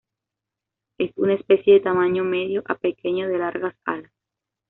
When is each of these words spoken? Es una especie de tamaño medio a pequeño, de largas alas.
Es 0.97 1.11
una 1.15 1.35
especie 1.35 1.75
de 1.75 1.79
tamaño 1.79 2.23
medio 2.23 2.63
a 2.65 2.73
pequeño, 2.73 3.27
de 3.27 3.37
largas 3.37 3.75
alas. 3.85 4.11